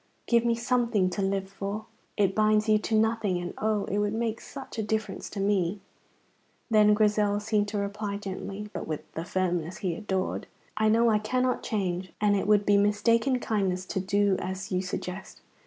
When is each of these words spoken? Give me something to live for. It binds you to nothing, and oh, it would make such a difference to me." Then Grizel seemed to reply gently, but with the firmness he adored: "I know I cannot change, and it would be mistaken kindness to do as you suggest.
Give 0.25 0.43
me 0.43 0.55
something 0.55 1.11
to 1.11 1.21
live 1.21 1.47
for. 1.47 1.85
It 2.17 2.33
binds 2.33 2.67
you 2.67 2.79
to 2.79 2.95
nothing, 2.99 3.37
and 3.37 3.53
oh, 3.59 3.85
it 3.85 3.99
would 3.99 4.15
make 4.15 4.41
such 4.41 4.79
a 4.79 4.81
difference 4.81 5.29
to 5.29 5.39
me." 5.39 5.79
Then 6.71 6.95
Grizel 6.95 7.39
seemed 7.39 7.67
to 7.67 7.77
reply 7.77 8.17
gently, 8.17 8.67
but 8.73 8.87
with 8.87 9.11
the 9.11 9.23
firmness 9.25 9.77
he 9.85 9.93
adored: 9.93 10.47
"I 10.75 10.89
know 10.89 11.11
I 11.11 11.19
cannot 11.19 11.61
change, 11.61 12.13
and 12.19 12.35
it 12.35 12.47
would 12.47 12.65
be 12.65 12.77
mistaken 12.77 13.37
kindness 13.39 13.85
to 13.85 13.99
do 13.99 14.37
as 14.39 14.71
you 14.71 14.81
suggest. 14.81 15.41